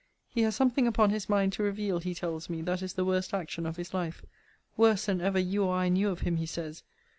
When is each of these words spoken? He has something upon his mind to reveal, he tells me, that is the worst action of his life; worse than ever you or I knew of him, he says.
He 0.31 0.41
has 0.41 0.55
something 0.55 0.87
upon 0.87 1.11
his 1.11 1.29
mind 1.29 1.53
to 1.53 1.61
reveal, 1.63 1.99
he 1.99 2.15
tells 2.15 2.49
me, 2.49 2.63
that 2.63 2.81
is 2.81 2.93
the 2.93 3.05
worst 3.05 3.35
action 3.35 3.67
of 3.67 3.75
his 3.77 3.93
life; 3.93 4.25
worse 4.75 5.05
than 5.05 5.21
ever 5.21 5.37
you 5.37 5.65
or 5.65 5.75
I 5.75 5.89
knew 5.89 6.09
of 6.09 6.21
him, 6.21 6.37
he 6.37 6.47
says. 6.47 6.81